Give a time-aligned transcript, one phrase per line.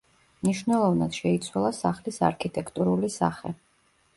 [0.45, 3.53] მნიშვნელოვნად შეიცვალა სახლის არქიტექტურული სახე.